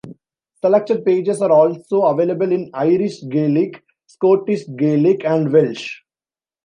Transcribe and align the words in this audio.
Selected 0.65 1.05
pages 1.05 1.43
are 1.43 1.51
also 1.51 2.01
available 2.05 2.51
in 2.51 2.71
Irish 2.73 3.21
Gaelic, 3.29 3.83
Scottish 4.07 4.63
Gaelic 4.75 5.23
and 5.25 5.53
Welsh. 5.53 6.01